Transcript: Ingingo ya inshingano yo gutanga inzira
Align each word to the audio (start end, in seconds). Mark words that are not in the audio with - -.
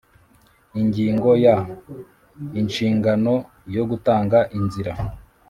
Ingingo 0.81 1.29
ya 1.45 1.55
inshingano 2.59 3.33
yo 3.75 3.83
gutanga 3.89 4.37
inzira 4.57 4.93